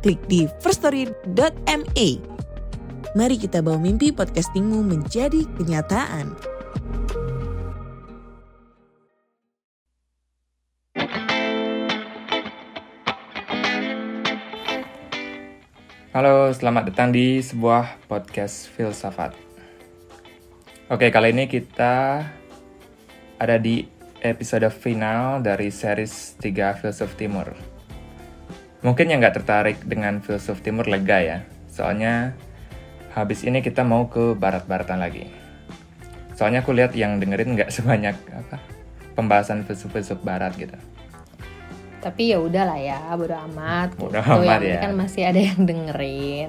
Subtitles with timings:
[0.00, 2.08] klik di firststory.me.
[3.12, 6.32] Mari kita bawa mimpi podcastingmu menjadi kenyataan.
[16.10, 19.30] Halo, selamat datang di sebuah podcast filsafat.
[20.90, 22.26] Oke, kali ini kita
[23.38, 23.86] ada di
[24.18, 27.69] episode final dari series 3 Filsuf Timur.
[28.80, 32.32] Mungkin yang nggak tertarik dengan Filsuf Timur lega ya, soalnya
[33.12, 35.28] habis ini kita mau ke barat-baratan lagi.
[36.32, 38.56] Soalnya aku lihat yang dengerin nggak sebanyak apa
[39.12, 40.72] pembahasan filsuf-filsuf barat gitu.
[42.00, 43.92] Tapi ya udahlah ya, bodo amat.
[44.00, 44.84] Bodo Tuh, amat yang ya.
[44.88, 46.48] kan masih ada yang dengerin.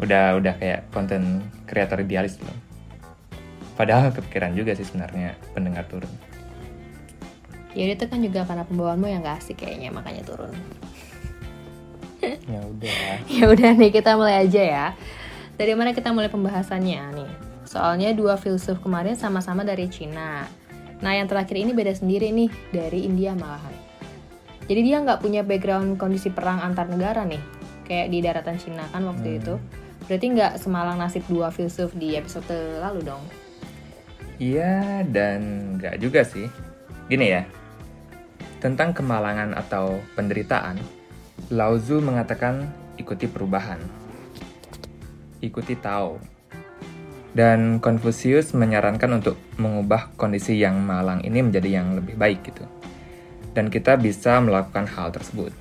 [0.00, 2.56] Udah udah kayak konten kreator idealis belum.
[3.76, 6.08] Padahal kepikiran juga sih sebenarnya pendengar turun.
[7.76, 10.52] Ya itu kan juga karena pembawaanmu yang gak asik kayaknya makanya turun.
[12.22, 13.14] Ya udah.
[13.38, 14.86] ya udah nih kita mulai aja ya.
[15.58, 17.30] Dari mana kita mulai pembahasannya nih?
[17.66, 20.46] Soalnya dua filsuf kemarin sama-sama dari Cina.
[21.02, 23.74] Nah yang terakhir ini beda sendiri nih dari India malahan.
[24.70, 27.42] Jadi dia nggak punya background kondisi perang antar negara nih,
[27.82, 29.38] kayak di daratan Cina kan waktu Hmm.
[29.42, 29.54] itu.
[30.06, 33.22] Berarti nggak semalang nasib dua filsuf di episode lalu dong.
[34.38, 35.40] Iya dan
[35.78, 36.46] nggak juga sih.
[37.06, 37.42] Gini ya,
[38.62, 40.78] tentang kemalangan atau penderitaan,
[41.52, 42.64] Lao Tzu mengatakan
[42.96, 43.76] ikuti perubahan.
[45.44, 46.16] Ikuti Tao.
[47.36, 52.64] Dan Confucius menyarankan untuk mengubah kondisi yang malang ini menjadi yang lebih baik gitu.
[53.52, 55.52] Dan kita bisa melakukan hal tersebut.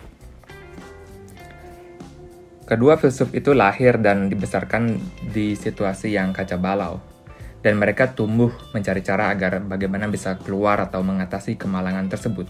[2.63, 4.95] Kedua filsuf itu lahir dan dibesarkan
[5.27, 7.03] di situasi yang kacau balau,
[7.59, 12.47] dan mereka tumbuh mencari cara agar bagaimana bisa keluar atau mengatasi kemalangan tersebut.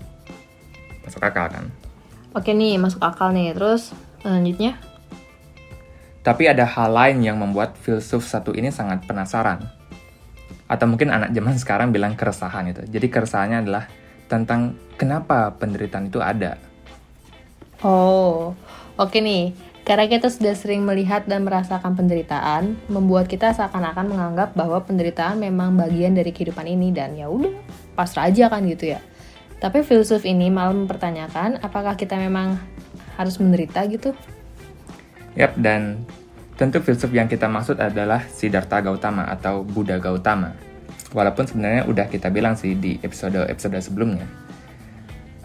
[1.02, 1.91] Masuk akal kan?
[2.32, 3.52] Oke nih, masuk akal nih.
[3.52, 3.92] Terus
[4.24, 4.80] selanjutnya?
[6.24, 9.68] Tapi ada hal lain yang membuat filsuf satu ini sangat penasaran.
[10.72, 12.88] Atau mungkin anak zaman sekarang bilang keresahan itu.
[12.88, 13.84] Jadi keresahannya adalah
[14.32, 16.56] tentang kenapa penderitaan itu ada.
[17.84, 18.56] Oh,
[18.96, 19.52] oke nih.
[19.84, 25.76] Karena kita sudah sering melihat dan merasakan penderitaan, membuat kita seakan-akan menganggap bahwa penderitaan memang
[25.76, 27.52] bagian dari kehidupan ini dan ya udah,
[27.98, 29.04] pasrah aja kan gitu ya.
[29.62, 32.58] Tapi filsuf ini malah mempertanyakan apakah kita memang
[33.14, 34.18] harus menderita gitu?
[35.38, 36.02] Yap, dan
[36.58, 40.58] tentu filsuf yang kita maksud adalah Siddhartha Gautama atau Buddha Gautama.
[41.14, 44.26] Walaupun sebenarnya udah kita bilang sih di episode-episode sebelumnya.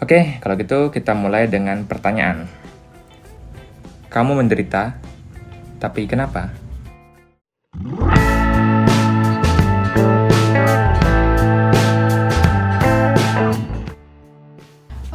[0.00, 2.48] Oke, kalau gitu kita mulai dengan pertanyaan.
[4.08, 4.96] Kamu menderita,
[5.76, 6.48] tapi kenapa?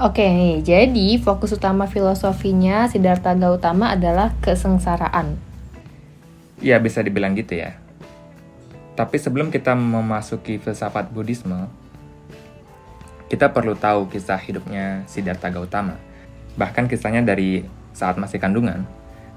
[0.02, 5.38] Oke nih, jadi fokus utama filosofinya Siddhartha Gautama adalah kesengsaraan.
[6.58, 7.78] Ya, bisa dibilang gitu ya.
[8.98, 11.70] Tapi sebelum kita memasuki filsafat Buddhisme,
[13.30, 16.02] kita perlu tahu kisah hidupnya Siddhartha Gautama.
[16.58, 17.62] Bahkan kisahnya dari
[17.94, 18.82] saat masih kandungan.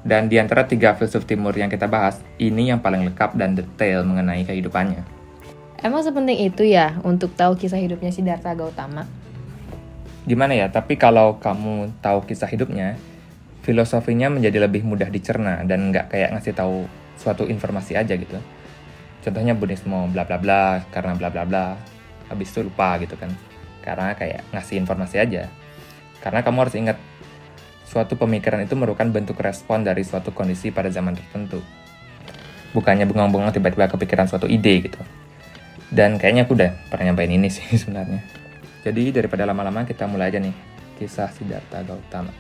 [0.01, 4.01] Dan di antara tiga filsuf timur yang kita bahas, ini yang paling lengkap dan detail
[4.09, 5.05] mengenai kehidupannya.
[5.85, 9.24] Emang sepenting itu ya untuk tahu kisah hidupnya Siddhartha Gautama?
[10.25, 12.97] Gimana ya, tapi kalau kamu tahu kisah hidupnya,
[13.61, 16.89] filosofinya menjadi lebih mudah dicerna dan nggak kayak ngasih tahu
[17.21, 18.41] suatu informasi aja gitu.
[19.25, 21.67] Contohnya Buddhisme bla bla bla karena bla bla bla,
[22.29, 23.33] habis itu lupa gitu kan.
[23.85, 25.49] Karena kayak ngasih informasi aja.
[26.25, 26.97] Karena kamu harus ingat
[27.85, 31.61] suatu pemikiran itu merupakan bentuk respon dari suatu kondisi pada zaman tertentu.
[32.73, 35.01] Bukannya bengong-bengong tiba-tiba kepikiran suatu ide gitu.
[35.93, 38.44] Dan kayaknya aku udah pernah nyampein ini sih sebenarnya.
[38.85, 40.53] Jadi daripada lama-lama kita mulai aja nih
[41.01, 42.31] kisah Siddhartha Gautama.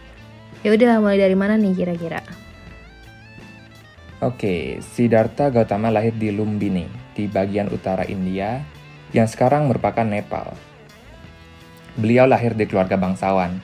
[0.61, 2.20] Ya udah mulai dari mana nih kira-kira?
[4.20, 6.85] Oke, Siddhartha Gautama lahir di Lumbini,
[7.17, 8.61] di bagian utara India,
[9.17, 10.52] yang sekarang merupakan Nepal.
[11.96, 13.61] Beliau lahir di keluarga bangsawan,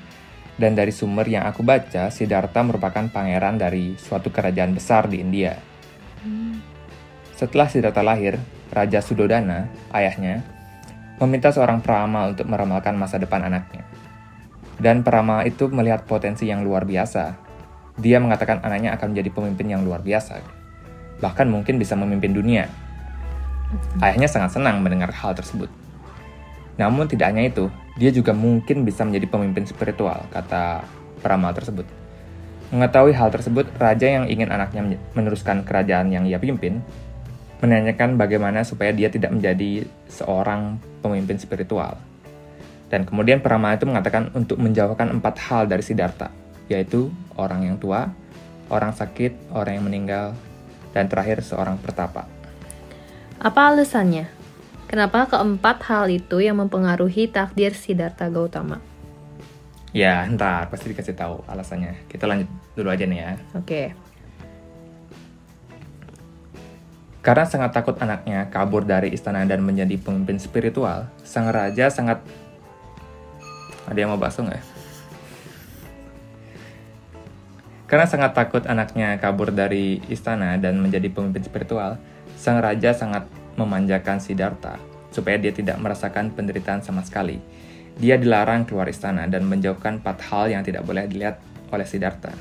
[0.60, 5.56] dan dari sumber yang aku baca, Siddhartha merupakan pangeran dari suatu kerajaan besar di India.
[7.32, 8.36] Setelah Siddhartha lahir,
[8.68, 10.44] Raja Sudodana, ayahnya,
[11.20, 13.84] meminta seorang peramal untuk meramalkan masa depan anaknya.
[14.80, 17.52] Dan peramal itu melihat potensi yang luar biasa
[18.00, 20.40] Dia mengatakan anaknya akan menjadi pemimpin yang luar biasa,
[21.20, 22.64] bahkan mungkin bisa memimpin dunia.
[24.00, 25.68] Ayahnya sangat senang mendengar hal tersebut.
[26.80, 27.68] Namun tidak hanya itu,
[28.00, 30.80] dia juga mungkin bisa menjadi pemimpin spiritual, kata
[31.20, 31.84] peramal tersebut.
[32.72, 36.80] Mengetahui hal tersebut, raja yang ingin anaknya meneruskan kerajaan yang ia pimpin,
[37.60, 41.96] menanyakan bagaimana supaya dia tidak menjadi seorang pemimpin spiritual.
[42.90, 46.32] Dan kemudian peramal itu mengatakan untuk menjauhkan empat hal dari Siddhartha,
[46.66, 48.10] yaitu orang yang tua,
[48.72, 50.26] orang sakit, orang yang meninggal,
[50.90, 52.26] dan terakhir seorang pertapa.
[53.38, 54.26] Apa alasannya?
[54.90, 58.82] Kenapa keempat hal itu yang mempengaruhi takdir Siddhartha Gautama?
[59.94, 62.10] Ya, ntar pasti dikasih tahu alasannya.
[62.10, 63.32] Kita lanjut dulu aja nih ya.
[63.54, 63.94] Oke.
[67.20, 72.24] Karena sangat takut anaknya kabur dari istana dan menjadi pemimpin spiritual, sang raja sangat...
[73.84, 74.64] Ada yang mau bakso nggak?
[77.90, 81.98] Karena sangat takut anaknya kabur dari istana dan menjadi pemimpin spiritual,
[82.38, 83.26] sang raja sangat
[83.58, 84.78] memanjakan Siddhartha
[85.10, 87.42] supaya dia tidak merasakan penderitaan sama sekali.
[87.98, 92.32] Dia dilarang keluar istana dan menjauhkan empat hal yang tidak boleh dilihat oleh Siddhartha.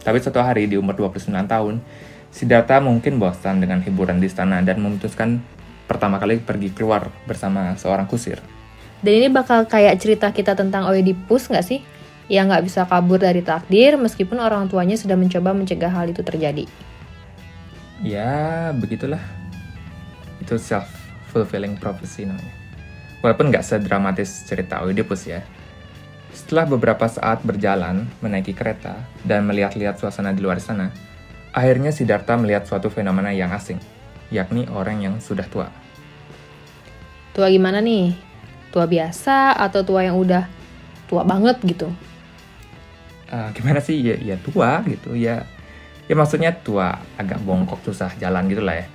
[0.00, 1.84] Tapi suatu hari di umur 29 tahun,
[2.30, 5.42] Siddhartha mungkin bosan dengan hiburan di istana dan memutuskan
[5.90, 8.38] pertama kali pergi keluar bersama seorang kusir.
[9.02, 11.82] Dan ini bakal kayak cerita kita tentang Oedipus nggak sih?
[12.30, 16.70] Yang nggak bisa kabur dari takdir meskipun orang tuanya sudah mencoba mencegah hal itu terjadi.
[18.06, 19.20] Ya, begitulah.
[20.38, 22.54] Itu self-fulfilling prophecy namanya.
[23.20, 25.42] Walaupun nggak sedramatis cerita Oedipus ya.
[26.30, 28.94] Setelah beberapa saat berjalan, menaiki kereta,
[29.26, 30.94] dan melihat-lihat suasana di luar sana,
[31.54, 33.78] akhirnya Siddhartha melihat suatu fenomena yang asing,
[34.30, 35.68] yakni orang yang sudah tua.
[37.34, 38.14] Tua gimana nih?
[38.70, 40.46] Tua biasa atau tua yang udah
[41.10, 41.90] tua banget gitu?
[43.30, 45.46] uh, gimana sih ya, ya tua gitu ya
[46.10, 48.86] ya maksudnya tua agak bongkok susah jalan gitulah ya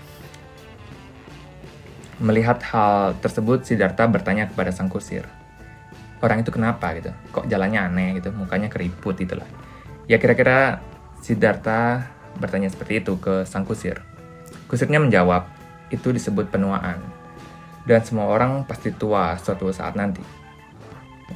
[2.19, 5.27] melihat hal tersebut Siddhartha bertanya kepada sang kusir
[6.23, 9.47] orang itu kenapa gitu kok jalannya aneh gitu mukanya keriput itulah
[10.07, 10.79] ya kira-kira
[11.19, 14.01] Siddhartha bertanya seperti itu ke sang kusir
[14.67, 15.47] kusirnya menjawab
[15.93, 16.99] itu disebut penuaan
[17.85, 20.21] dan semua orang pasti tua suatu saat nanti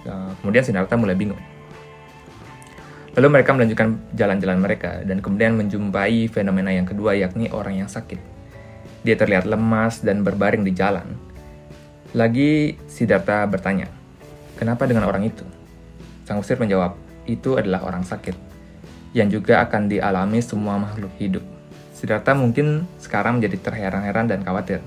[0.06, 1.40] uh, kemudian Siddhartha mulai bingung
[3.18, 8.16] Lalu mereka melanjutkan jalan-jalan mereka dan kemudian menjumpai fenomena yang kedua yakni orang yang sakit.
[9.04, 11.20] Dia terlihat lemas dan berbaring di jalan.
[12.16, 13.92] Lagi Siddhartha bertanya,
[14.56, 15.44] kenapa dengan orang itu?
[16.24, 16.96] Sang usir menjawab,
[17.28, 18.40] itu adalah orang sakit,
[19.14, 21.42] yang juga akan dialami semua makhluk hidup.
[21.94, 24.80] Siddhartha mungkin sekarang menjadi terheran-heran dan khawatir.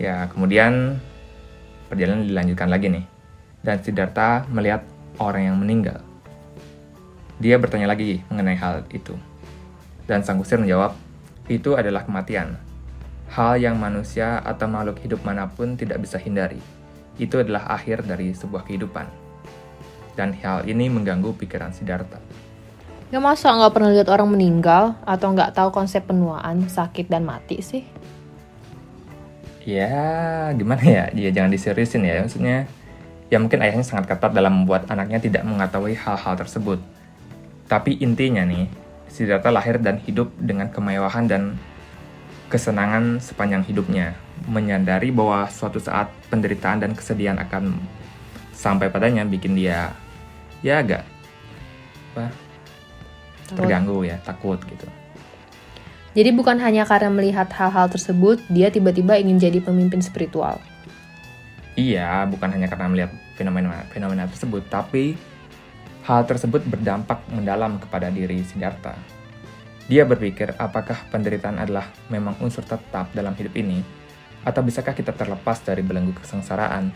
[0.00, 0.98] Ya, kemudian
[1.86, 3.04] perjalanan dilanjutkan lagi nih.
[3.62, 4.82] Dan Siddhartha melihat
[5.20, 6.00] orang yang meninggal.
[7.38, 9.14] Dia bertanya lagi mengenai hal itu.
[10.08, 10.96] Dan sang kusir menjawab,
[11.46, 12.58] itu adalah kematian.
[13.28, 16.58] Hal yang manusia atau makhluk hidup mana pun tidak bisa hindari.
[17.20, 19.06] Itu adalah akhir dari sebuah kehidupan.
[20.16, 22.18] Dan hal ini mengganggu pikiran Siddhartha.
[23.08, 27.64] Ya masa nggak pernah lihat orang meninggal atau nggak tahu konsep penuaan, sakit dan mati
[27.64, 27.88] sih?
[29.64, 31.04] Ya, gimana ya?
[31.16, 32.20] Ya jangan diseriusin ya.
[32.20, 32.68] Maksudnya,
[33.32, 36.84] ya mungkin ayahnya sangat ketat dalam membuat anaknya tidak mengetahui hal-hal tersebut.
[37.64, 38.68] Tapi intinya nih,
[39.08, 41.56] Siddhartha lahir dan hidup dengan kemewahan dan
[42.52, 47.72] kesenangan sepanjang hidupnya, menyadari bahwa suatu saat penderitaan dan kesedihan akan
[48.52, 49.94] sampai padanya bikin dia
[50.66, 51.06] ya agak
[52.10, 52.47] apa
[53.54, 54.84] terganggu ya takut gitu.
[56.16, 60.58] Jadi bukan hanya karena melihat hal-hal tersebut, dia tiba-tiba ingin jadi pemimpin spiritual.
[61.78, 65.14] Iya, bukan hanya karena melihat fenomena fenomena tersebut, tapi
[66.08, 68.96] Hal tersebut berdampak mendalam kepada diri Siddhartha.
[69.92, 73.84] Dia berpikir apakah penderitaan adalah memang unsur tetap dalam hidup ini,
[74.40, 76.88] atau bisakah kita terlepas dari belenggu kesengsaraan?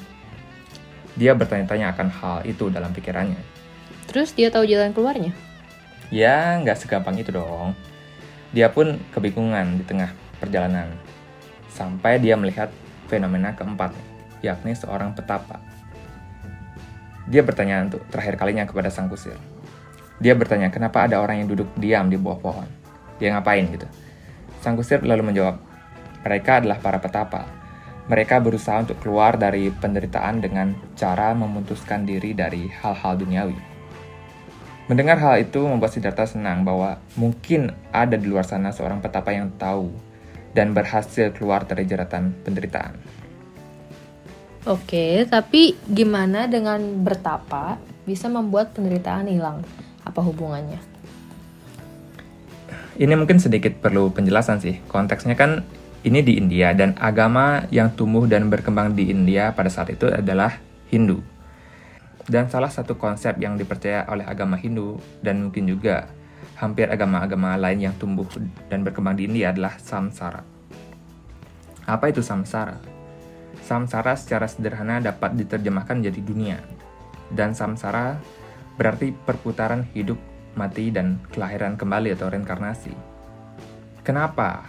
[1.13, 3.37] Dia bertanya-tanya akan hal itu dalam pikirannya.
[4.09, 5.37] Terus dia tahu jalan keluarnya?
[6.13, 7.73] Ya, nggak segampang itu dong.
[8.53, 10.93] Dia pun kebingungan di tengah perjalanan.
[11.73, 12.69] Sampai dia melihat
[13.09, 13.97] fenomena keempat,
[14.45, 15.57] yakni seorang petapa.
[17.33, 19.41] Dia bertanya untuk terakhir kalinya kepada sang kusir.
[20.21, 22.69] Dia bertanya, kenapa ada orang yang duduk diam di bawah pohon?
[23.17, 23.89] Dia ngapain gitu?
[24.61, 25.65] Sang kusir lalu menjawab,
[26.29, 27.49] mereka adalah para petapa.
[28.13, 33.72] Mereka berusaha untuk keluar dari penderitaan dengan cara memutuskan diri dari hal-hal duniawi.
[34.93, 39.49] Mendengar hal itu membuat Siddhartha senang bahwa mungkin ada di luar sana seorang petapa yang
[39.57, 39.89] tahu
[40.53, 43.01] dan berhasil keluar dari jeratan penderitaan.
[44.69, 49.65] Oke, tapi gimana dengan bertapa bisa membuat penderitaan hilang?
[50.05, 50.93] Apa hubungannya?
[53.01, 54.77] ini mungkin sedikit perlu penjelasan sih.
[54.91, 55.65] Konteksnya kan
[56.05, 60.61] ini di India dan agama yang tumbuh dan berkembang di India pada saat itu adalah
[60.93, 61.25] Hindu.
[62.27, 66.07] Dan salah satu konsep yang dipercaya oleh agama Hindu dan mungkin juga
[66.63, 68.27] hampir agama-agama lain yang tumbuh
[68.71, 70.47] dan berkembang di India adalah samsara.
[71.83, 72.79] Apa itu samsara?
[73.67, 76.59] Samsara secara sederhana dapat diterjemahkan menjadi dunia.
[77.33, 78.19] Dan samsara
[78.79, 80.19] berarti perputaran hidup,
[80.55, 82.95] mati, dan kelahiran kembali atau reinkarnasi.
[84.07, 84.67] Kenapa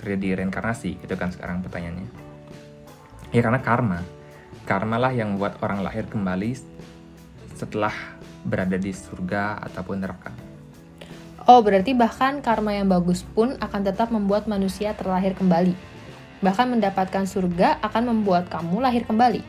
[0.00, 1.04] terjadi reinkarnasi?
[1.04, 2.08] Itu kan sekarang pertanyaannya.
[3.32, 4.00] Ya karena karma.
[4.68, 6.52] Karma lah yang membuat orang lahir kembali
[7.56, 7.96] setelah
[8.44, 10.28] berada di surga ataupun neraka.
[11.48, 15.72] Oh, berarti bahkan karma yang bagus pun akan tetap membuat manusia terlahir kembali.
[16.44, 19.40] Bahkan mendapatkan surga akan membuat kamu lahir kembali.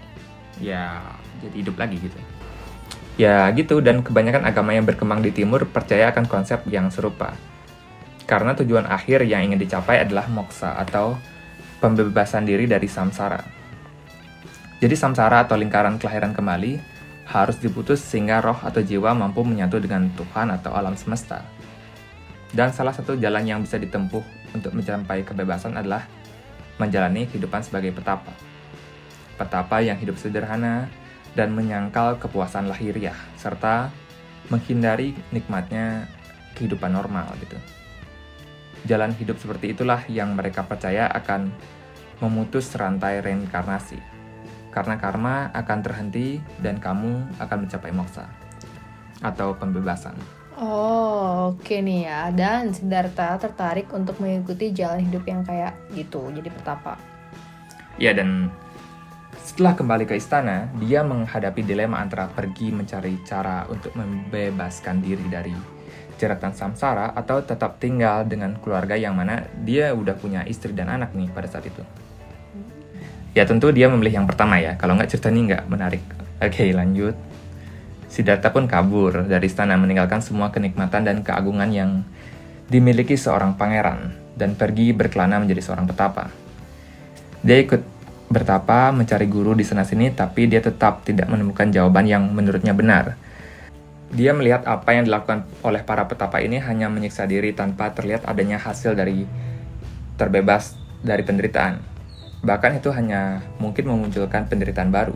[0.64, 1.04] Ya,
[1.44, 2.16] jadi hidup lagi gitu.
[3.20, 7.36] Ya gitu, dan kebanyakan agama yang berkembang di timur percaya akan konsep yang serupa.
[8.24, 11.20] Karena tujuan akhir yang ingin dicapai adalah moksa atau
[11.84, 13.59] pembebasan diri dari samsara.
[14.80, 16.80] Jadi samsara atau lingkaran kelahiran kembali
[17.30, 21.44] harus diputus sehingga roh atau jiwa mampu menyatu dengan Tuhan atau alam semesta.
[22.50, 24.24] Dan salah satu jalan yang bisa ditempuh
[24.56, 26.08] untuk mencapai kebebasan adalah
[26.82, 28.34] menjalani kehidupan sebagai petapa.
[29.38, 30.90] Petapa yang hidup sederhana,
[31.38, 33.94] dan menyangkal kepuasan lahiriah serta
[34.50, 36.10] menghindari nikmatnya
[36.58, 37.58] kehidupan normal gitu.
[38.88, 41.52] Jalan hidup seperti itulah yang mereka percaya akan
[42.24, 44.19] memutus rantai reinkarnasi.
[44.80, 48.32] Karena karma akan terhenti dan kamu akan mencapai moksa
[49.20, 50.16] atau pembebasan.
[50.56, 52.32] Oh, oke okay nih ya.
[52.32, 56.96] Dan Siddhartha tertarik untuk mengikuti jalan hidup yang kayak gitu, jadi petapa.
[58.00, 58.48] Ya, dan
[59.44, 65.52] setelah kembali ke istana, dia menghadapi dilema antara pergi mencari cara untuk membebaskan diri dari
[66.16, 71.12] jeratan samsara atau tetap tinggal dengan keluarga yang mana dia udah punya istri dan anak
[71.12, 71.84] nih pada saat itu.
[73.40, 76.04] Ya tentu dia memilih yang pertama ya, kalau nggak cerita ini nggak menarik.
[76.44, 77.16] Oke lanjut.
[78.12, 82.04] Siddhartha pun kabur dari istana meninggalkan semua kenikmatan dan keagungan yang
[82.68, 86.28] dimiliki seorang pangeran dan pergi berkelana menjadi seorang petapa.
[87.40, 87.80] Dia ikut
[88.28, 93.16] bertapa mencari guru di sana-sini, tapi dia tetap tidak menemukan jawaban yang menurutnya benar.
[94.12, 98.60] Dia melihat apa yang dilakukan oleh para petapa ini hanya menyiksa diri tanpa terlihat adanya
[98.60, 99.24] hasil dari
[100.20, 101.99] terbebas dari penderitaan.
[102.40, 105.16] Bahkan itu hanya mungkin memunculkan penderitaan baru.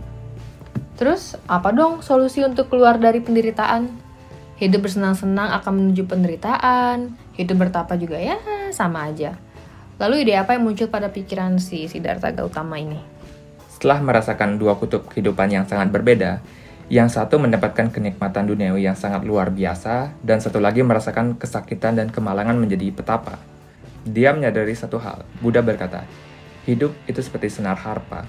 [1.00, 3.89] Terus, apa dong solusi untuk keluar dari penderitaan?
[4.62, 8.38] Hidup bersenang-senang akan menuju penderitaan, hidup bertapa juga ya
[8.70, 9.36] sama aja.
[9.98, 13.01] Lalu ide apa yang muncul pada pikiran si Siddhartha Gautama ini?
[13.70, 16.39] Setelah merasakan dua kutub kehidupan yang sangat berbeda,
[16.92, 22.08] yang satu mendapatkan kenikmatan duniawi yang sangat luar biasa, dan satu lagi merasakan kesakitan dan
[22.13, 23.42] kemalangan menjadi petapa.
[24.06, 26.06] Dia menyadari satu hal, Buddha berkata,
[26.63, 28.24] hidup itu seperti senar harpa.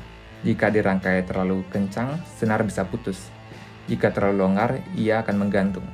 [0.44, 3.32] Jika dirangkai terlalu kencang, senar bisa putus.
[3.88, 5.86] Jika terlalu longgar, ia akan menggantung.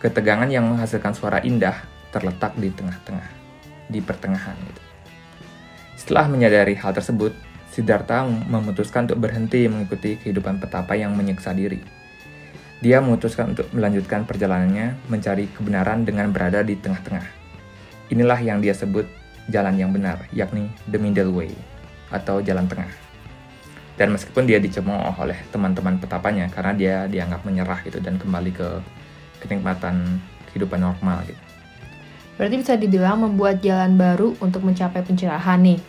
[0.00, 1.76] Ketegangan yang menghasilkan suara indah
[2.08, 3.28] terletak di tengah-tengah,
[3.92, 4.56] di pertengahan.
[4.56, 4.82] Gitu.
[5.96, 7.32] Setelah menyadari hal tersebut,
[7.72, 11.80] Siddhartha memutuskan untuk berhenti mengikuti kehidupan petapa yang menyiksa diri.
[12.80, 17.24] Dia memutuskan untuk melanjutkan perjalanannya mencari kebenaran dengan berada di tengah-tengah.
[18.12, 19.08] Inilah yang dia sebut
[19.50, 21.50] jalan yang benar, yakni the middle way,
[22.10, 22.90] atau jalan tengah.
[23.96, 28.68] Dan meskipun dia dicemooh oleh teman-teman petapanya karena dia dianggap menyerah gitu dan kembali ke
[29.40, 30.20] kenikmatan
[30.52, 31.40] kehidupan normal gitu.
[32.36, 35.80] Berarti bisa dibilang membuat jalan baru untuk mencapai pencerahan nih.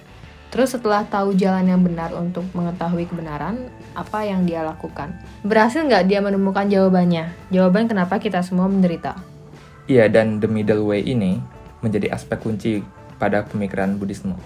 [0.48, 5.12] Terus setelah tahu jalan yang benar untuk mengetahui kebenaran, apa yang dia lakukan?
[5.44, 7.36] Berhasil nggak dia menemukan jawabannya?
[7.52, 9.20] Jawaban kenapa kita semua menderita?
[9.92, 11.44] Iya, dan the middle way ini
[11.84, 12.80] menjadi aspek kunci
[13.18, 14.38] pada pemikiran Buddhisme.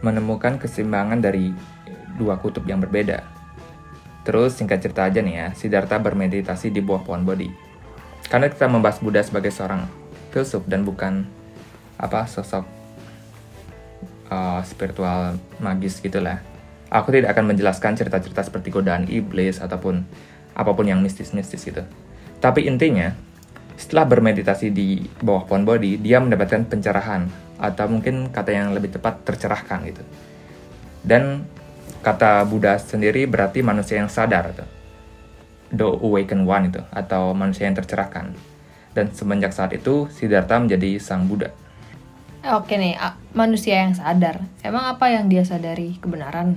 [0.00, 1.50] Menemukan keseimbangan dari
[2.16, 3.22] dua kutub yang berbeda.
[4.26, 7.46] Terus singkat cerita aja nih ya, Siddhartha bermeditasi di bawah pohon Bodhi.
[8.26, 9.86] Karena kita membahas Buddha sebagai seorang
[10.34, 11.22] filsuf dan bukan
[11.96, 12.66] apa sosok
[14.28, 16.42] uh, spiritual magis gitulah.
[16.90, 20.02] Aku tidak akan menjelaskan cerita-cerita seperti godaan iblis ataupun
[20.54, 21.82] apa pun yang mistis-mistis gitu.
[22.42, 23.14] Tapi intinya,
[23.78, 29.24] setelah bermeditasi di bawah pohon bodhi, dia mendapatkan pencerahan atau mungkin kata yang lebih tepat
[29.24, 30.02] tercerahkan gitu.
[31.06, 31.46] Dan
[32.04, 34.66] kata Buddha sendiri berarti manusia yang sadar itu.
[35.74, 38.34] The awakened one itu atau manusia yang tercerahkan.
[38.94, 41.52] Dan semenjak saat itu Siddhartha menjadi sang Buddha.
[42.46, 42.94] Oke nih,
[43.34, 44.38] manusia yang sadar.
[44.62, 45.98] Emang apa yang dia sadari?
[45.98, 46.54] Kebenaran?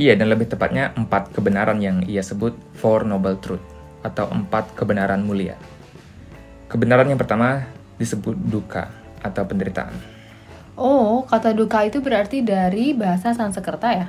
[0.00, 3.60] Iya, dan lebih tepatnya empat kebenaran yang ia sebut Four Noble Truth,
[4.00, 5.60] atau empat kebenaran mulia.
[6.72, 7.68] Kebenaran yang pertama,
[8.00, 8.88] disebut duka
[9.20, 9.92] atau penderitaan.
[10.80, 14.08] Oh, kata duka itu berarti dari bahasa Sanskerta ya?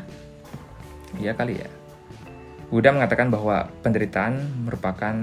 [1.20, 1.70] Iya kali ya.
[2.72, 5.16] Buddha mengatakan bahwa penderitaan merupakan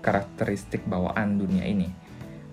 [0.00, 1.92] karakteristik bawaan dunia ini.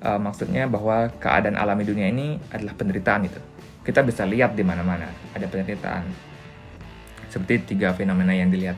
[0.03, 3.39] Uh, maksudnya bahwa keadaan alami dunia ini adalah penderitaan itu.
[3.87, 6.03] Kita bisa lihat di mana-mana ada penderitaan.
[7.31, 8.75] Seperti tiga fenomena yang dilihat.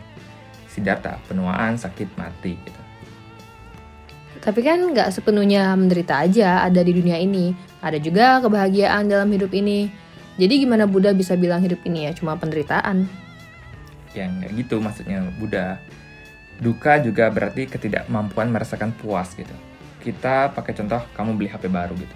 [0.69, 2.81] Siddhartha, penuaan, sakit, mati gitu.
[4.43, 7.55] Tapi kan nggak sepenuhnya menderita aja ada di dunia ini.
[7.85, 9.93] Ada juga kebahagiaan dalam hidup ini.
[10.41, 13.05] Jadi gimana Buddha bisa bilang hidup ini ya cuma penderitaan?
[14.15, 15.77] yang kayak gitu maksudnya Buddha
[16.63, 19.51] duka juga berarti ketidakmampuan merasakan puas gitu
[19.99, 22.15] kita pakai contoh kamu beli HP baru gitu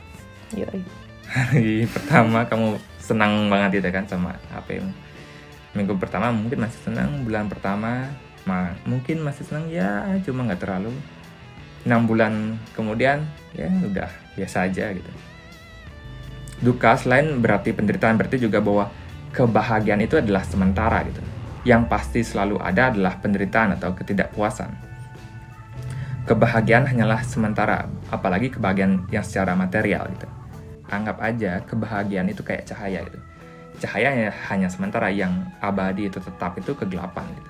[0.64, 0.82] Yoi.
[1.28, 4.80] hari pertama kamu senang banget gitu kan sama HP
[5.76, 8.10] minggu pertama mungkin masih senang bulan pertama
[8.48, 10.96] ma mungkin masih senang ya cuma nggak terlalu
[11.84, 13.22] enam bulan kemudian
[13.54, 14.10] ya udah
[14.40, 15.12] biasa aja gitu
[16.60, 18.92] duka selain berarti penderitaan berarti juga bahwa
[19.32, 21.22] kebahagiaan itu adalah sementara gitu
[21.68, 24.72] yang pasti selalu ada adalah penderitaan atau ketidakpuasan.
[26.24, 30.28] Kebahagiaan hanyalah sementara, apalagi kebahagiaan yang secara material gitu.
[30.90, 33.20] Anggap aja kebahagiaan itu kayak cahaya gitu.
[33.82, 37.50] Cahaya hanya sementara, yang abadi itu tetap itu kegelapan gitu.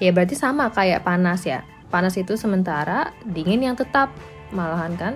[0.00, 1.60] Ya berarti sama kayak panas ya.
[1.92, 4.10] Panas itu sementara, dingin yang tetap.
[4.54, 5.14] Malahan kan,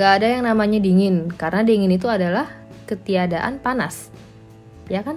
[0.00, 2.48] gak ada yang namanya dingin, karena dingin itu adalah
[2.92, 4.12] ketiadaan panas.
[4.92, 5.16] Ya kan?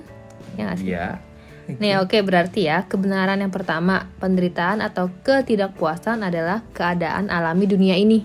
[0.55, 0.95] Ya gak sih?
[0.95, 1.19] Iya,
[1.65, 7.97] Nih oke okay, berarti ya kebenaran yang pertama penderitaan atau ketidakpuasan adalah keadaan alami dunia
[7.97, 8.21] ini.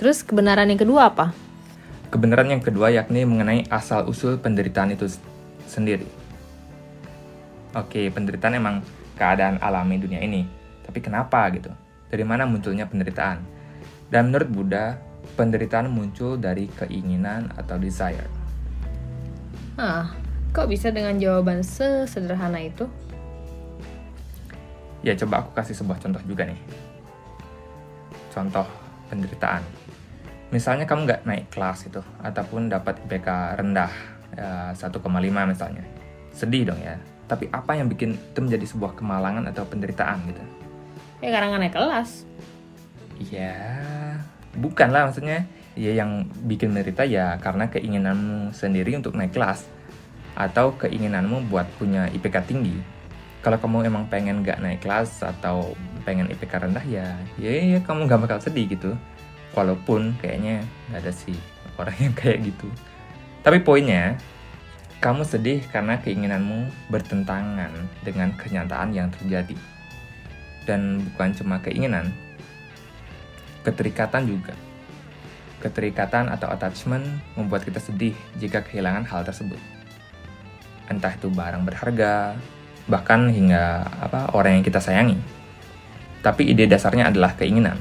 [0.00, 1.36] Terus kebenaran yang kedua apa?
[2.08, 5.04] Kebenaran yang kedua yakni mengenai asal usul penderitaan itu
[5.68, 6.08] sendiri.
[7.76, 8.80] Oke, penderitaan emang
[9.20, 10.48] keadaan alami dunia ini.
[10.80, 11.68] Tapi kenapa gitu?
[12.08, 13.44] Dari mana munculnya penderitaan?
[14.08, 14.96] Dan menurut Buddha,
[15.36, 18.45] penderitaan muncul dari keinginan atau desire.
[19.76, 20.08] Ah,
[20.56, 22.88] Kok bisa dengan jawaban sesederhana itu?
[25.04, 26.56] Ya coba aku kasih sebuah contoh juga nih.
[28.32, 28.64] Contoh
[29.12, 29.60] penderitaan.
[30.48, 33.28] Misalnya kamu nggak naik kelas itu, ataupun dapat IPK
[33.60, 33.92] rendah,
[34.32, 35.84] ya, 1,5 misalnya.
[36.32, 36.96] Sedih dong ya.
[37.28, 40.40] Tapi apa yang bikin itu menjadi sebuah kemalangan atau penderitaan gitu?
[41.20, 42.10] Ya karena nggak naik kelas.
[43.28, 43.52] Iya,
[44.56, 45.44] bukan lah maksudnya.
[45.76, 49.68] Ya yang bikin menderita ya karena keinginanmu sendiri untuk naik kelas
[50.32, 52.80] atau keinginanmu buat punya IPK tinggi.
[53.44, 55.76] Kalau kamu emang pengen gak naik kelas atau
[56.08, 58.96] pengen IPK rendah ya ya, ya kamu gak bakal sedih gitu.
[59.52, 61.36] Walaupun kayaknya gak ada sih
[61.76, 62.68] orang yang kayak gitu.
[63.44, 64.16] Tapi poinnya
[65.04, 69.56] kamu sedih karena keinginanmu bertentangan dengan kenyataan yang terjadi.
[70.64, 72.10] Dan bukan cuma keinginan
[73.60, 74.56] keterikatan juga
[75.66, 77.02] keterikatan atau attachment
[77.34, 79.58] membuat kita sedih jika kehilangan hal tersebut
[80.90, 82.38] entah itu barang berharga,
[82.86, 85.18] bahkan hingga apa orang yang kita sayangi.
[86.22, 87.78] Tapi ide dasarnya adalah keinginan.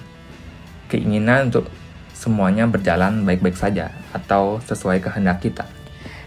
[0.90, 1.70] Keinginan untuk
[2.14, 5.66] semuanya berjalan baik-baik saja atau sesuai kehendak kita.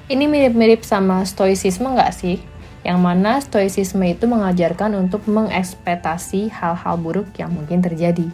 [0.08, 2.40] Ini mirip-mirip sama stoicisme nggak sih?
[2.86, 8.24] Yang mana stoicisme itu mengajarkan untuk mengekspektasi hal-hal buruk yang mungkin terjadi.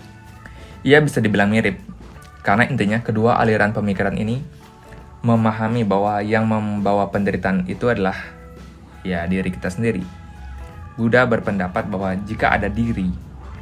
[0.85, 1.81] Iya bisa dibilang mirip,
[2.45, 4.45] karena intinya kedua aliran pemikiran ini
[5.25, 8.15] memahami bahwa yang membawa penderitaan itu adalah
[9.01, 10.05] ya diri kita sendiri.
[11.01, 13.09] Buddha berpendapat bahwa jika ada diri,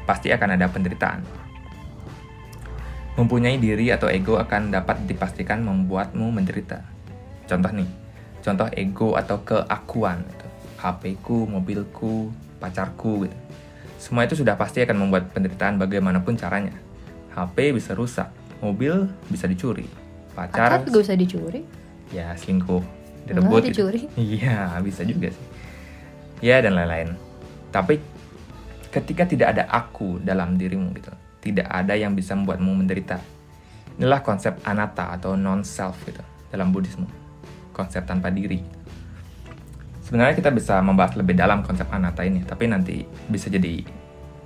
[0.05, 1.23] pasti akan ada penderitaan.
[3.15, 6.83] Mempunyai diri atau ego akan dapat dipastikan membuatmu menderita.
[7.47, 7.89] Contoh nih,
[8.43, 10.47] contoh ego atau keakuan, gitu.
[10.83, 13.39] HP ku, mobilku, pacarku, gitu.
[14.03, 16.75] Semua itu sudah pasti akan membuat penderitaan bagaimanapun caranya.
[17.33, 18.29] HP bisa rusak,
[18.63, 19.85] mobil bisa dicuri,
[20.33, 21.61] pacar pacar juga bisa dicuri?
[22.15, 22.81] Ya selingkuh.
[23.27, 23.91] Direbut gitu.
[23.91, 24.03] dicuri.
[24.39, 25.47] Iya bisa juga sih.
[26.43, 27.19] Ya dan lain-lain.
[27.75, 27.99] Tapi
[28.95, 31.11] ketika tidak ada aku dalam dirimu gitu
[31.43, 33.19] tidak ada yang bisa membuatmu menderita.
[33.99, 36.23] Inilah konsep anatta atau non self gitu
[36.55, 37.05] dalam buddhisme.
[37.75, 38.63] Konsep tanpa diri.
[40.07, 43.83] Sebenarnya kita bisa membahas lebih dalam konsep anatta ini tapi nanti bisa jadi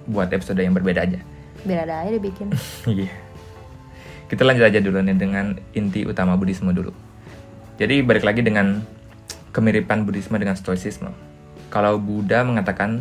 [0.08, 1.20] buat episode yang berbeda aja.
[1.66, 2.48] Ada aja dibikin.
[2.86, 3.10] Iya.
[3.10, 3.25] yeah.
[4.26, 6.90] Kita lanjut aja dulu nih dengan inti utama Buddhisme dulu.
[7.78, 8.82] Jadi balik lagi dengan
[9.54, 11.14] kemiripan Buddhisme dengan Stoicisme.
[11.70, 12.98] Kalau Buddha mengatakan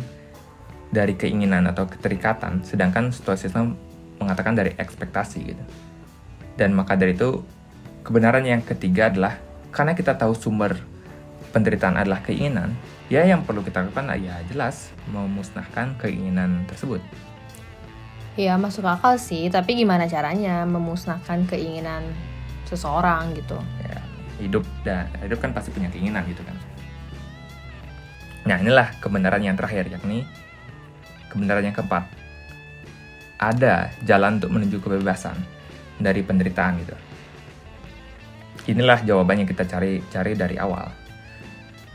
[0.94, 3.74] dari keinginan atau keterikatan, sedangkan Stoicisme
[4.22, 5.64] mengatakan dari ekspektasi gitu.
[6.54, 7.42] Dan maka dari itu
[8.06, 9.34] kebenaran yang ketiga adalah
[9.74, 10.78] karena kita tahu sumber
[11.50, 12.72] penderitaan adalah keinginan,
[13.10, 17.02] ya yang perlu kita lakukan ya jelas memusnahkan keinginan tersebut.
[18.36, 22.04] Ya masuk akal sih, tapi gimana caranya memusnahkan keinginan
[22.68, 23.56] seseorang gitu.
[23.80, 26.56] ya hidup dan hidup kan pasti punya keinginan gitu kan.
[28.44, 30.28] Nah inilah kebenaran yang terakhir yakni
[31.32, 32.04] kebenaran yang keempat.
[33.36, 35.36] Ada jalan untuk menuju kebebasan
[36.00, 36.96] dari penderitaan gitu.
[38.76, 40.92] Inilah jawaban yang kita cari cari dari awal.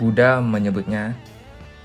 [0.01, 1.13] Buddha menyebutnya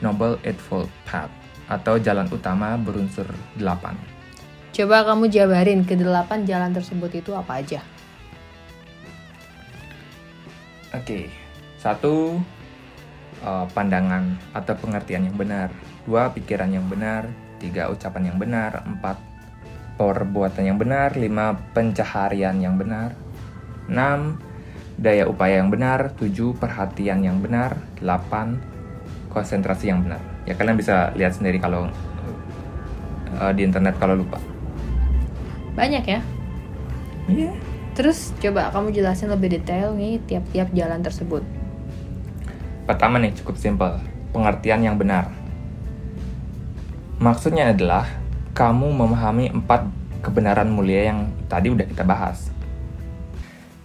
[0.00, 1.32] Noble Eightfold Path
[1.68, 3.26] atau jalan utama berunsur
[3.58, 4.15] delapan
[4.76, 7.80] Coba kamu jabarin ke delapan jalan tersebut itu apa aja?
[10.92, 11.32] Oke,
[11.80, 12.36] satu
[13.40, 15.72] uh, pandangan atau pengertian yang benar,
[16.04, 17.24] dua pikiran yang benar,
[17.56, 19.16] tiga ucapan yang benar, empat
[19.96, 23.16] perbuatan yang benar, lima pencaharian yang benar,
[23.88, 24.36] enam
[25.00, 28.60] daya upaya yang benar, tujuh perhatian yang benar, delapan
[29.32, 30.20] konsentrasi yang benar.
[30.44, 31.88] Ya kalian bisa lihat sendiri kalau
[33.40, 34.55] uh, di internet kalau lupa.
[35.76, 36.20] Banyak ya?
[37.28, 37.52] Iya.
[37.96, 41.44] Terus coba kamu jelasin lebih detail nih tiap-tiap jalan tersebut.
[42.88, 44.00] Pertama nih cukup simpel,
[44.32, 45.32] pengertian yang benar.
[47.16, 48.04] Maksudnya adalah
[48.52, 49.88] kamu memahami empat
[50.20, 52.52] kebenaran mulia yang tadi udah kita bahas.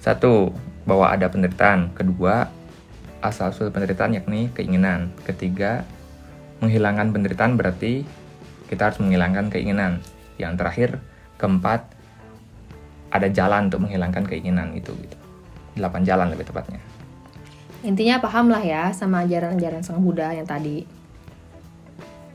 [0.04, 0.52] Satu,
[0.86, 1.94] bahwa ada penderitaan.
[1.94, 2.50] Kedua,
[3.22, 5.14] asal-usul penderitaan yakni keinginan.
[5.24, 5.86] Ketiga,
[6.60, 8.04] menghilangkan penderitaan berarti
[8.68, 10.02] kita harus menghilangkan keinginan.
[10.42, 10.90] Yang terakhir,
[11.42, 11.82] keempat,
[13.10, 15.18] ada jalan untuk menghilangkan keinginan itu gitu.
[15.74, 16.80] Delapan jalan lebih tepatnya.
[17.82, 20.86] Intinya paham lah ya sama ajaran-ajaran Sang Buddha yang tadi.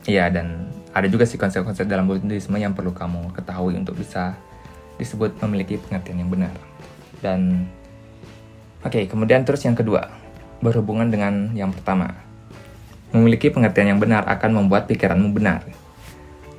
[0.03, 4.35] Iya dan ada juga sih konsep-konsep dalam Buddhisme yang perlu kamu ketahui untuk bisa
[4.99, 6.55] disebut memiliki pengertian yang benar.
[7.23, 7.67] Dan
[8.83, 10.09] oke, okay, kemudian terus yang kedua,
[10.59, 12.11] berhubungan dengan yang pertama.
[13.15, 15.63] Memiliki pengertian yang benar akan membuat pikiranmu benar.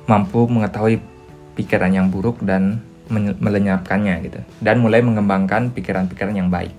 [0.09, 0.97] Mampu mengetahui
[1.59, 2.79] pikiran yang buruk dan
[3.11, 6.71] melenyapkannya gitu dan mulai mengembangkan pikiran-pikiran yang baik.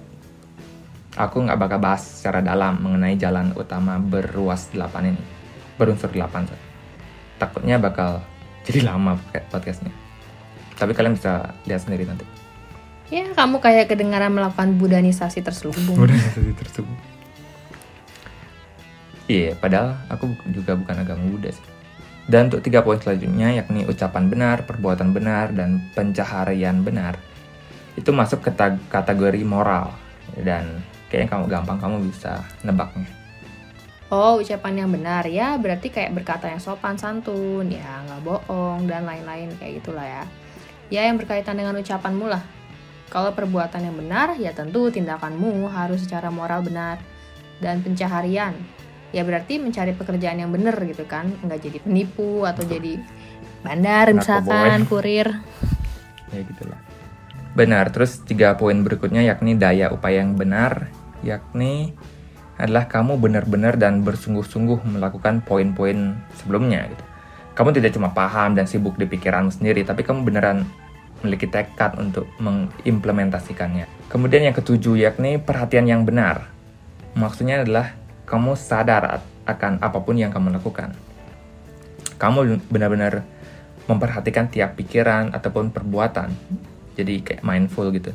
[1.21, 5.23] Aku nggak bakal bahas secara dalam mengenai jalan utama berruas delapan ini,
[5.77, 6.49] berunsur delapan.
[6.49, 6.57] So.
[7.37, 8.25] Takutnya bakal
[8.65, 9.21] jadi lama
[9.53, 9.93] podcastnya.
[10.81, 12.25] Tapi kalian bisa lihat sendiri nanti.
[13.11, 15.99] Ya, kamu kayak kedengaran melakukan budanisasi terselubung.
[15.99, 16.97] budanisasi terselubung.
[19.27, 21.67] Iya, padahal aku juga bukan agama Buddha sih.
[22.31, 27.19] Dan untuk tiga poin selanjutnya, yakni ucapan benar, perbuatan benar, dan pencaharian benar,
[27.99, 28.55] itu masuk ke
[28.87, 29.91] kategori moral.
[30.39, 30.79] Dan
[31.11, 33.11] kayaknya kamu gampang kamu bisa nebaknya.
[34.15, 39.07] Oh, ucapan yang benar ya berarti kayak berkata yang sopan santun, ya nggak bohong dan
[39.07, 40.23] lain-lain kayak gitulah ya.
[40.87, 42.43] Ya yang berkaitan dengan ucapanmu lah.
[43.11, 47.03] Kalau perbuatan yang benar, ya tentu tindakanmu harus secara moral benar.
[47.59, 48.55] Dan pencaharian,
[49.11, 53.03] ya berarti mencari pekerjaan yang bener gitu kan nggak jadi penipu atau jadi
[53.61, 55.29] bandar misalkan kurir.
[56.31, 56.81] Ya gitulah.
[57.53, 60.89] Benar terus tiga poin berikutnya yakni daya upaya yang benar
[61.21, 61.93] yakni
[62.61, 67.05] adalah kamu benar-benar dan bersungguh-sungguh melakukan poin-poin sebelumnya gitu.
[67.57, 70.65] Kamu tidak cuma paham dan sibuk di pikiranmu sendiri tapi kamu beneran
[71.21, 74.09] memiliki tekad untuk mengimplementasikannya.
[74.09, 76.49] Kemudian yang ketujuh yakni perhatian yang benar.
[77.13, 78.00] Maksudnya adalah
[78.31, 80.95] kamu sadar akan apa pun yang kamu lakukan.
[82.15, 83.27] Kamu benar-benar
[83.91, 86.31] memperhatikan tiap pikiran ataupun perbuatan.
[86.95, 88.15] Jadi kayak mindful gitu.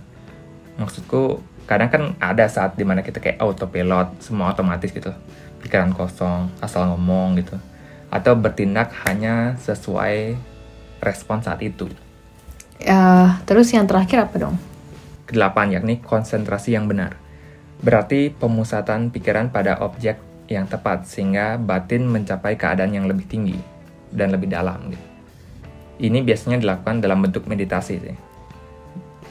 [0.80, 5.12] Maksudku kadang kan ada saat di mana kita kayak autopilot, semua otomatis gitu.
[5.60, 7.60] Pikiran kosong, asal ngomong gitu.
[8.08, 10.40] Atau bertindak hanya sesuai
[11.04, 11.92] respon saat itu.
[12.80, 14.56] Uh, terus yang terakhir apa dong?
[15.28, 17.25] Kedelapan, yakni konsentrasi yang benar
[17.84, 23.58] berarti pemusatan pikiran pada objek yang tepat sehingga batin mencapai keadaan yang lebih tinggi
[24.14, 25.06] dan lebih dalam gitu.
[25.96, 28.18] Ini biasanya dilakukan dalam bentuk meditasi sih.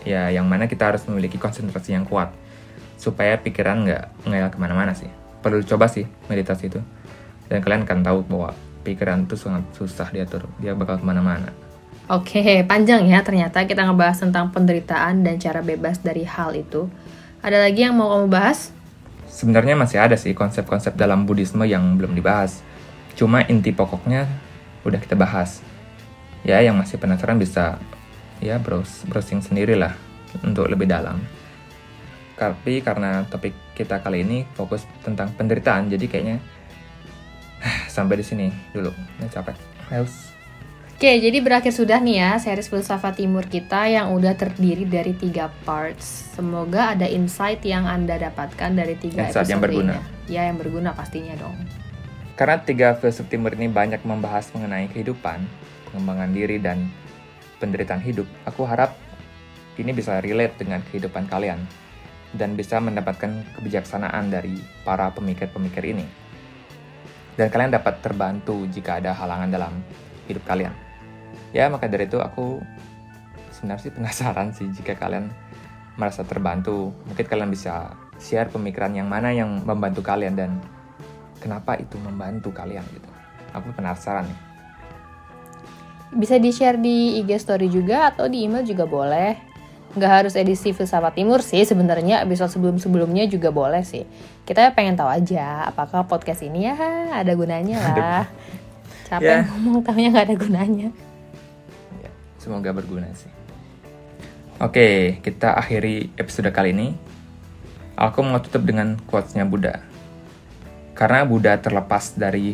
[0.04, 2.32] Ya, yang mana kita harus memiliki konsentrasi yang kuat
[2.96, 5.08] supaya pikiran nggak ngayal ke mana-mana sih.
[5.44, 6.80] Perlu coba sih meditasi itu.
[7.48, 10.48] Dan kalian akan tahu bahwa pikiran itu sangat susah diatur.
[10.60, 11.52] Dia bakal ke mana-mana.
[12.08, 16.88] Oke, panjang ya ternyata kita ngebahas tentang penderitaan dan cara bebas dari hal itu.
[17.44, 18.72] Ada lagi yang mau kamu bahas?
[19.28, 22.64] Sebenarnya masih ada sih konsep-konsep dalam Buddhisme yang belum dibahas.
[23.20, 24.24] Cuma inti pokoknya
[24.80, 25.60] udah kita bahas.
[26.40, 27.76] Ya, yang masih penasaran bisa
[28.40, 29.92] ya browse, browsing sendiri lah
[30.40, 31.20] untuk lebih dalam.
[32.40, 36.40] Tapi karena topik kita kali ini fokus tentang penderitaan, jadi kayaknya
[37.92, 38.88] sampai di sini dulu.
[39.20, 39.60] Ya capek.
[39.92, 40.33] Haus.
[40.94, 45.50] Oke, jadi berakhir sudah nih ya series filsafat timur kita yang udah terdiri dari tiga
[45.66, 46.30] parts.
[46.38, 49.98] Semoga ada insight yang anda dapatkan dari tiga insight episode yang berguna.
[49.98, 50.30] ini.
[50.30, 51.58] Ya, yang berguna pastinya dong.
[52.38, 55.42] Karena tiga filsuf timur ini banyak membahas mengenai kehidupan,
[55.90, 56.86] pengembangan diri dan
[57.58, 58.94] penderitaan hidup, aku harap
[59.74, 61.58] ini bisa relate dengan kehidupan kalian
[62.38, 66.06] dan bisa mendapatkan kebijaksanaan dari para pemikir-pemikir ini.
[67.34, 69.74] Dan kalian dapat terbantu jika ada halangan dalam
[70.30, 70.83] hidup kalian.
[71.54, 72.58] Ya, maka dari itu aku
[73.54, 75.30] sebenarnya sih penasaran sih jika kalian
[75.94, 76.90] merasa terbantu.
[77.06, 80.58] Mungkin kalian bisa share pemikiran yang mana yang membantu kalian dan
[81.38, 83.08] kenapa itu membantu kalian gitu.
[83.54, 84.40] Aku penasaran nih.
[86.14, 89.38] Bisa di-share di IG story juga atau di email juga boleh.
[89.94, 94.02] Nggak harus edisi Filsafat Timur sih sebenarnya episode sebelum-sebelumnya juga boleh sih.
[94.42, 96.74] Kita pengen tahu aja apakah podcast ini ya
[97.14, 98.24] ada gunanya lah.
[99.06, 99.46] Capek Ya.
[99.46, 100.88] ngomong tahunya nggak ada gunanya.
[102.44, 103.32] Semoga berguna sih.
[104.60, 106.92] Oke, kita akhiri episode kali ini.
[107.96, 109.80] Aku mau tutup dengan quotes-nya Buddha.
[110.92, 112.52] Karena Buddha terlepas dari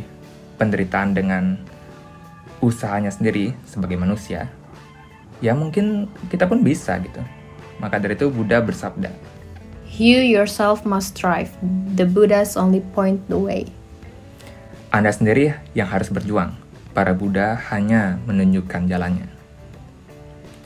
[0.63, 1.59] penderitaan dengan
[2.63, 4.47] usahanya sendiri sebagai manusia,
[5.43, 7.19] ya mungkin kita pun bisa gitu.
[7.83, 9.11] Maka dari itu Buddha bersabda,
[9.99, 11.51] You yourself must strive.
[11.99, 13.67] The Buddhas only point the way.
[14.95, 16.55] Anda sendiri yang harus berjuang.
[16.95, 19.40] Para Buddha hanya menunjukkan jalannya.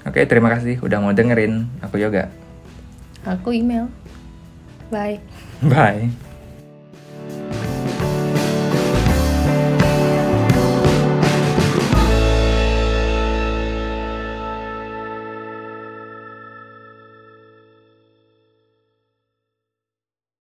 [0.04, 1.64] Oke, terima kasih udah mau dengerin.
[1.80, 2.28] Aku yoga.
[3.24, 3.88] Aku email.
[4.92, 5.16] Bye.
[5.64, 6.12] Bye.